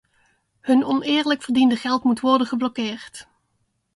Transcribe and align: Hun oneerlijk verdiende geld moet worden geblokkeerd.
Hun 0.61 0.83
oneerlijk 0.85 1.41
verdiende 1.41 1.75
geld 1.75 2.03
moet 2.03 2.19
worden 2.19 2.47
geblokkeerd. 2.47 3.27